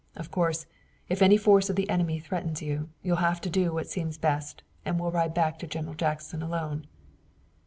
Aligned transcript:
Of 0.15 0.31
course, 0.31 0.65
if 1.09 1.21
any 1.21 1.37
force 1.37 1.69
of 1.69 1.75
the 1.75 1.87
enemy 1.87 2.17
threatens 2.19 2.59
you, 2.59 2.89
you'll 3.03 3.17
have 3.17 3.39
to 3.41 3.51
do 3.51 3.71
what 3.71 3.87
seems 3.87 4.17
best, 4.17 4.63
and 4.83 4.99
we'll 4.99 5.11
ride 5.11 5.35
back 5.35 5.59
to 5.59 5.67
General 5.67 5.93
Jackson 5.93 6.41
alone." 6.41 6.87